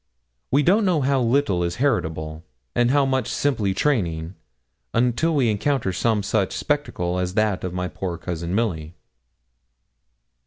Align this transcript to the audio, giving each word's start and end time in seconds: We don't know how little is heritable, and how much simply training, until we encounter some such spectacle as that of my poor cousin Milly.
We 0.49 0.63
don't 0.63 0.83
know 0.83 1.01
how 1.01 1.21
little 1.21 1.63
is 1.63 1.75
heritable, 1.75 2.43
and 2.73 2.89
how 2.89 3.05
much 3.05 3.27
simply 3.27 3.75
training, 3.75 4.33
until 4.95 5.35
we 5.35 5.47
encounter 5.51 5.93
some 5.93 6.23
such 6.23 6.53
spectacle 6.57 7.19
as 7.19 7.35
that 7.35 7.63
of 7.63 7.71
my 7.71 7.87
poor 7.87 8.17
cousin 8.17 8.55
Milly. 8.55 8.95